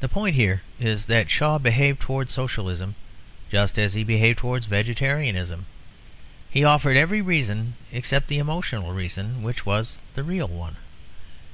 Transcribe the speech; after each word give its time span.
The 0.00 0.10
point 0.10 0.34
here 0.34 0.60
is 0.78 1.06
that 1.06 1.30
Shaw 1.30 1.56
behaved 1.56 2.02
towards 2.02 2.34
Socialism 2.34 2.96
just 3.50 3.78
as 3.78 3.94
he 3.94 4.04
behaved 4.04 4.38
towards 4.40 4.66
vegetarianism; 4.66 5.64
he 6.50 6.64
offered 6.64 6.98
every 6.98 7.22
reason 7.22 7.76
except 7.92 8.28
the 8.28 8.36
emotional 8.38 8.92
reason, 8.92 9.42
which 9.42 9.64
was 9.64 10.00
the 10.12 10.22
real 10.22 10.48
one. 10.48 10.76